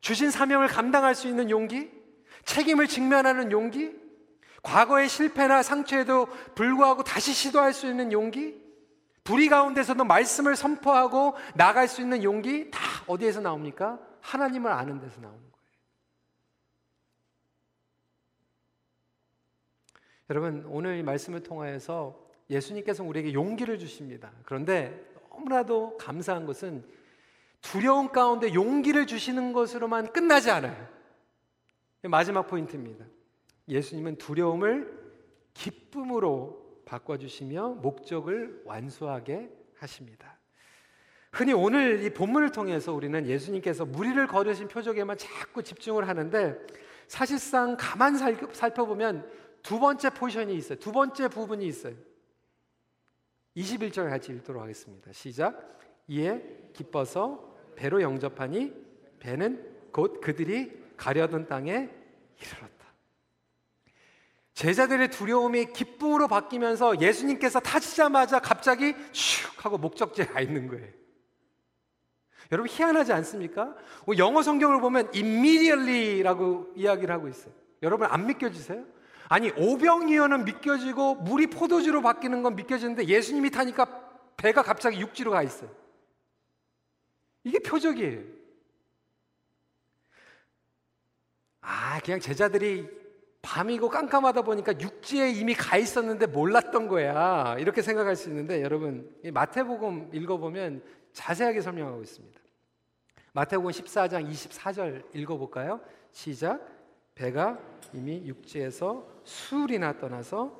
[0.01, 1.89] 주신 사명을 감당할 수 있는 용기,
[2.43, 3.95] 책임을 직면하는 용기,
[4.61, 8.61] 과거의 실패나 상처에도 불구하고 다시 시도할 수 있는 용기,
[9.23, 13.99] 불의 가운데서도 말씀을 선포하고 나갈 수 있는 용기 다 어디에서 나옵니까?
[14.19, 15.51] 하나님을 아는 데서 거예요.
[20.31, 22.17] 여러분, 오늘 이 말씀을 통하여서
[22.49, 24.31] 예수님께서 우리에게 용기를 주십니다.
[24.45, 26.85] 그런데 너무나도 감사한 것은
[27.59, 30.87] 두려움 가운데 용기를 주시는 것으로만 끝나지 않아요.
[32.03, 33.03] 마지막 포인트입니다.
[33.67, 34.97] 예수님은 두려움을
[35.53, 40.37] 기쁨으로 바꿔주시며 목적을 완수하게 하십니다.
[41.33, 46.57] 흔히 오늘 이 본문을 통해서 우리는 예수님께서 무리를 걸으신 표적에만 자꾸 집중을 하는데
[47.09, 48.15] 사실상 가만
[48.53, 50.79] 살펴보면 두 번째 포션이 있어요.
[50.79, 51.95] 두 번째 부분이 있어요.
[53.55, 55.11] 21절 같이 읽도록 하겠습니다.
[55.11, 55.79] 시작.
[56.07, 56.41] 이에
[56.73, 58.73] 기뻐서 배로 영접하니
[59.19, 61.89] 배는 곧 그들이 가려던 땅에
[62.39, 62.81] 이르렀다.
[64.53, 70.87] 제자들의 두려움이 기쁨으로 바뀌면서 예수님께서 타시자마자 갑자기 슉 하고 목적지에 가 있는 거예요.
[72.51, 73.75] 여러분 희한하지 않습니까?
[74.05, 77.53] 뭐 영어 성경을 보면 immediately라고 이야기를 하고 있어요.
[77.81, 78.85] 여러분 안 믿겨지세요?
[79.31, 83.85] 아니 오병이어는 믿겨지고 물이 포도주로 바뀌는 건 믿겨지는데 예수님이 타니까
[84.35, 85.71] 배가 갑자기 육지로 가 있어요.
[87.45, 88.23] 이게 표적이에요.
[91.61, 92.89] 아, 그냥 제자들이
[93.41, 97.55] 밤이고 깜깜하다 보니까 육지에 이미 가 있었는데 몰랐던 거야.
[97.57, 102.37] 이렇게 생각할 수 있는데 여러분, 마태복음 읽어보면 자세하게 설명하고 있습니다.
[103.31, 105.79] 마태복음 14장 24절 읽어볼까요?
[106.11, 106.80] 시작.
[107.21, 107.59] 배가
[107.93, 110.59] 이미 육지에서 수리나 떠나서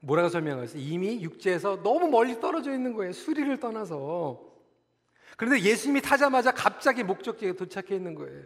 [0.00, 0.82] 뭐라고 설명하고 있어요?
[0.82, 3.12] 이미 육지에서 너무 멀리 떨어져 있는 거예요.
[3.14, 4.42] 수리를 떠나서.
[5.38, 8.44] 그런데 예수님이 타자마자 갑자기 목적지에 도착해 있는 거예요.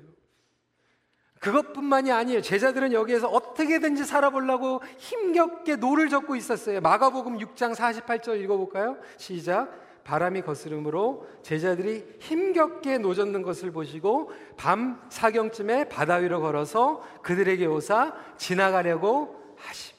[1.41, 2.41] 그것뿐만이 아니에요.
[2.41, 6.81] 제자들은 여기에서 어떻게든지 살아보려고 힘겹게 노를 젓고 있었어요.
[6.81, 8.97] 마가복음 6장 48절 읽어볼까요?
[9.17, 9.84] 시작.
[10.05, 19.57] 바람이 거스르므로 제자들이 힘겹게 노젓는 것을 보시고 밤 사경쯤에 바다 위로 걸어서 그들에게 오사 지나가려고
[19.57, 19.99] 하시며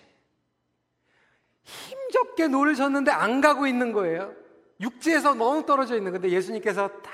[1.64, 4.34] 힘겹게 노를 젓는데 안 가고 있는 거예요.
[4.80, 7.14] 육지에서 너무 떨어져 있는 건데 예수님께서 딱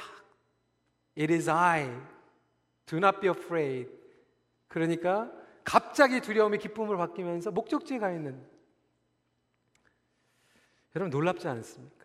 [1.18, 1.90] It is I.
[2.86, 3.90] Do not be afraid.
[4.68, 5.32] 그러니까
[5.64, 8.42] 갑자기 두려움이 기쁨을 바뀌면서 목적지에 가 있는
[10.96, 12.01] 여러분 놀랍지 않습니까?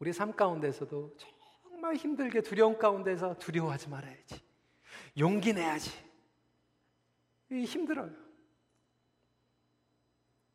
[0.00, 4.42] 우리 삶 가운데서도 정말 힘들게 두려움 가운데서 두려워하지 말아야지.
[5.18, 5.90] 용기 내야지.
[7.50, 8.10] 힘들어요.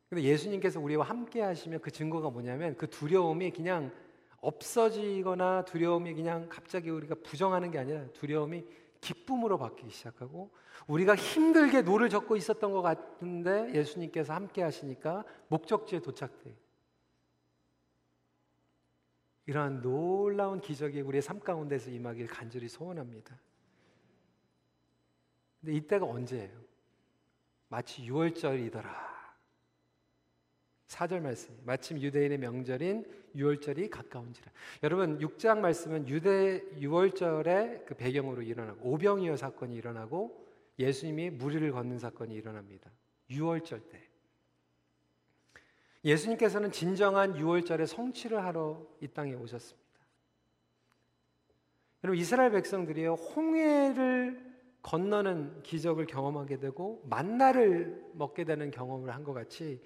[0.08, 3.92] 근데 예수님께서 우리와 함께 하시면 그 증거가 뭐냐면 그 두려움이 그냥
[4.40, 8.64] 없어지거나 두려움이 그냥 갑자기 우리가 부정하는 게 아니라 두려움이
[9.00, 10.50] 기쁨으로 바뀌기 시작하고
[10.88, 16.65] 우리가 힘들게 노를 젓고 있었던 것 같은데 예수님께서 함께 하시니까 목적지에 도착돼.
[19.46, 23.38] 이러한 놀라운 기적이 우리의 삶 가운데서 임하길 간절히 소원합니다.
[25.60, 26.66] 근데 이때가 언제예요?
[27.68, 29.16] 마치 6월절이더라.
[30.88, 31.56] 4절 말씀.
[31.64, 33.04] 마침 유대인의 명절인
[33.34, 34.50] 6월절이 가까운지라.
[34.82, 40.46] 여러분 6장 말씀은 유대 6월절의 그 배경으로 일어나고 오병이어 사건이 일어나고
[40.78, 42.90] 예수님이 무리를 걷는 사건이 일어납니다.
[43.30, 44.05] 6월절 때.
[46.04, 49.86] 예수님께서는 진정한 6월절에 성취를 하러 이 땅에 오셨습니다.
[52.04, 54.44] 여러분 이스라엘 백성들이요 홍해를
[54.82, 59.80] 건너는 기적을 경험하게 되고 만나를 먹게 되는 경험을 한 것 같이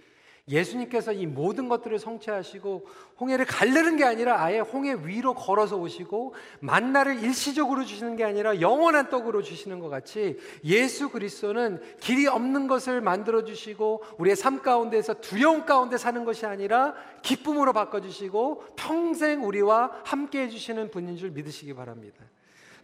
[0.50, 2.86] 예수님께서 이 모든 것들을 성취하시고
[3.20, 9.08] 홍해를 가르는 게 아니라 아예 홍해 위로 걸어서 오시고 만나를 일시적으로 주시는 게 아니라 영원한
[9.08, 15.64] 떡으로 주시는 것 같이 예수 그리스도는 길이 없는 것을 만들어 주시고 우리의 삶 가운데서 두려움
[15.64, 21.74] 가운데 사는 것이 아니라 기쁨으로 바꿔 주시고 평생 우리와 함께 해 주시는 분인 줄 믿으시기
[21.74, 22.24] 바랍니다.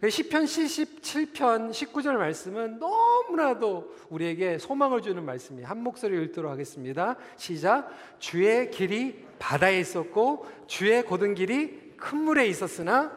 [0.01, 7.15] 시편 77편 19절 말씀은 너무나도 우리에게 소망을 주는 말씀이 한 목소리 읽도록 하겠습니다.
[7.35, 7.89] 시작.
[8.19, 13.11] 주의 길이 바다에 있었고 주의 고든 길이 큰 물에 있었으나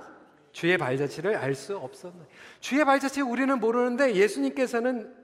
[0.52, 2.26] 주의 발자취를 알 수 없었나.
[2.60, 5.14] 주의 발자취 우리는 모르는데 예수님께서는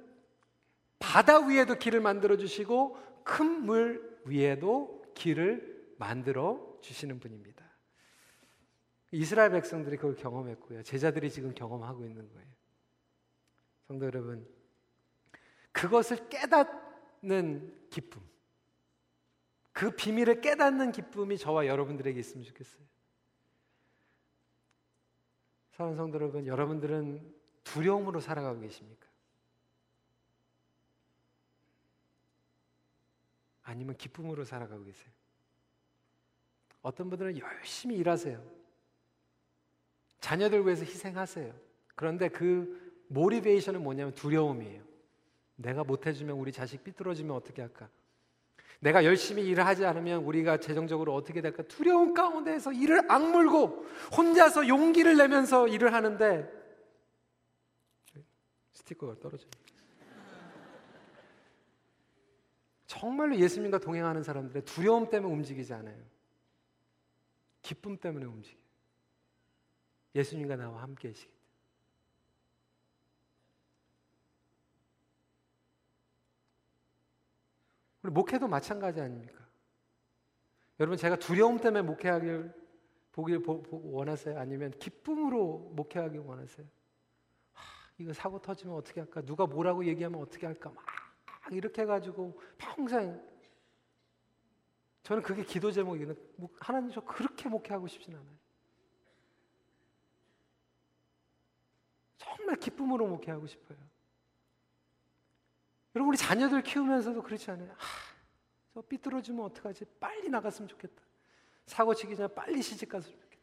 [0.99, 7.66] 바다 위에도 길을 만들어 주시고 큰 물 위에도 길을 만들어 주시는 분입니다.
[9.13, 10.83] 이스라엘 백성들이 그걸 경험했고요.
[10.83, 12.49] 제자들이 지금 경험하고 있는 거예요.
[13.87, 14.47] 성도 여러분,
[15.73, 18.23] 그것을 깨닫는 기쁨,
[19.73, 22.83] 그 비밀을 깨닫는 기쁨이 저와 여러분들에게 있으면 좋겠어요.
[25.73, 29.07] 사랑하는 성도 여러분, 여러분들은 두려움으로 살아가고 계십니까?
[33.63, 35.13] 아니면 기쁨으로 살아가고 계세요?
[36.83, 38.56] 어떤 분들은 열심히 일하세요.
[40.21, 41.53] 자녀들 위해서 희생하세요.
[41.95, 44.83] 그런데 그 모티베이션은 뭐냐면 두려움이에요.
[45.57, 47.89] 내가 못해주면 우리 자식 삐뚤어지면 어떻게 할까?
[48.81, 51.63] 내가 열심히 일을 하지 않으면 우리가 재정적으로 어떻게 될까?
[51.63, 56.51] 두려움 가운데에서 일을 악물고 혼자서 용기를 내면서 일을 하는데
[58.73, 59.47] 스티커가 떨어져.
[62.87, 65.97] 정말로 예수님과 동행하는 사람들의 두려움 때문에 움직이지 않아요.
[67.63, 68.66] 기쁨 때문에 움직여.
[70.17, 71.37] 예수님과 나와 함께 하시기
[78.03, 79.45] 우리 목회도 마찬가지 아닙니까?
[80.79, 82.53] 여러분 제가 두려움 때문에 목회하길
[83.13, 84.39] 보길 보, 보, 원하세요?
[84.39, 86.67] 아니면 기쁨으로 목회하길 원하세요?
[87.53, 87.65] 하,
[87.99, 89.23] 이거 사고 터지면 어떻게 할까?
[89.23, 90.71] 누가 뭐라고 얘기하면 어떻게 할까?
[90.71, 90.85] 막
[91.51, 93.21] 이렇게 해가지고 평생
[95.03, 96.49] 저는 그게 기도 제목이거든요.
[96.61, 98.46] 하나님 저 그렇게 목회하고 싶진 않아요.
[102.47, 103.77] 정말 기쁨으로 목회하고 싶어요.
[105.97, 107.73] 여러분 우리 자녀들 키우면서도 그렇지 않아요?
[107.73, 108.15] 하,
[108.73, 109.85] 저 삐뚤어지면 어떡하지?
[109.99, 111.03] 빨리 나갔으면 좋겠다.
[111.67, 113.43] 사고 치기 전에 빨리 시집 갔으면 좋겠다.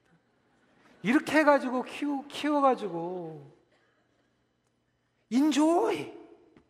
[1.01, 3.51] 이렇게 해가지고 키우, 키워가지고
[5.29, 6.17] 인조이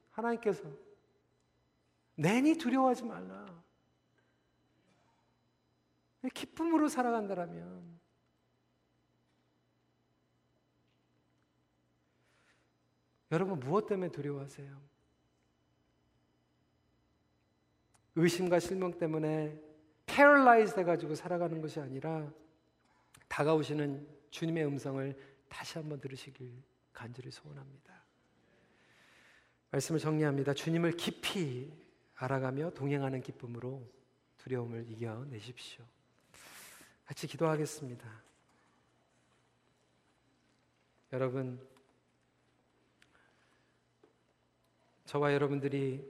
[0.10, 0.64] 하나님께서
[2.16, 3.46] 내니 두려워하지 말라.
[6.34, 7.93] 기쁨으로 살아간다라면
[13.34, 14.80] 여러분 무엇 때문에 두려워하세요?
[18.16, 19.60] 의심과 실망 때문에
[20.06, 22.32] paralyze 돼가지고 살아가는 것이 아니라
[23.28, 25.18] 다가오시는 주님의 음성을
[25.50, 26.52] 다시 한번 들으시길
[26.94, 28.04] 간절히 소원합니다.
[29.72, 30.54] 말씀을 정리합니다.
[30.54, 31.74] 주님을 깊이
[32.14, 33.84] 알아가며 동행하는 기쁨으로
[34.38, 35.84] 두려움을 이겨내십시오.
[37.06, 38.08] 같이 기도하겠습니다.
[41.14, 41.73] 여러분,
[45.14, 46.04] 저와 여러분들이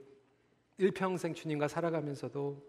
[0.78, 2.66] 일평생 주님과 살아가면서도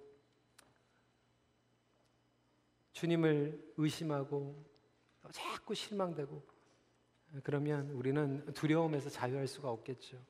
[2.91, 4.61] 주님을 의심하고
[5.31, 6.43] 자꾸 실망되고
[7.41, 10.21] 그러면 우리는 두려움에서 자유할 수가 없겠죠.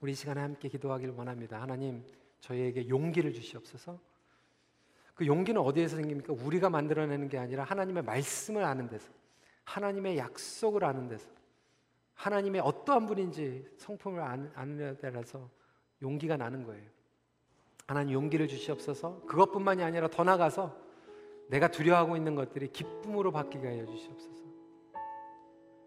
[0.00, 1.62] 우리 이 시간에 함께 기도하기를 원합니다.
[1.62, 2.04] 하나님,
[2.40, 3.98] 저희에게 용기를 주시옵소서.
[5.14, 6.34] 그 용기는 어디에서 생깁니까?
[6.34, 9.10] 우리가 만들어내는 게 아니라 하나님의 말씀을 아는 데서,
[9.64, 11.35] 하나님의 약속을 아는 데서,
[12.16, 15.48] 하나님의 어떠한 분인지 성품을 아는, 데라서
[16.02, 16.82] 용기가 나는 거예요.
[17.86, 19.22] 하나님 용기를 주시옵소서.
[19.26, 20.74] 그것뿐만이 아니라 더 나가서
[21.48, 24.44] 내가 두려워하고 있는 것들이 기쁨으로 바뀌게 하여 주시옵소서.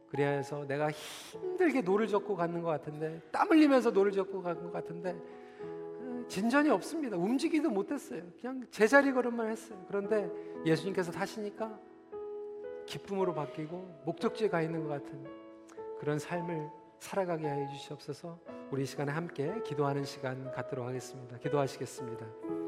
[0.10, 4.72] 그래야 해서 내가 힘들게 노를 젓고 가는 것 같은데 땀 흘리면서 노를 젓고 가는 것
[4.72, 5.16] 같은데
[5.62, 7.18] 어, 진전이 없습니다.
[7.18, 8.24] 움직이도 못했어요.
[8.40, 9.84] 그냥 제자리 걸음만 했어요.
[9.88, 10.32] 그런데
[10.66, 11.80] 예수님께서 타시니까
[12.86, 15.24] 기쁨으로 바뀌고 목적지에 가 있는 것 같은
[16.00, 16.70] 그런 삶을
[17.00, 18.40] 살아가게 하여 주시옵소서.
[18.72, 21.38] 우리 이 시간에 함께 기도하는 시간 갖도록 하겠습니다.
[21.38, 22.59] 기도하시겠습니다.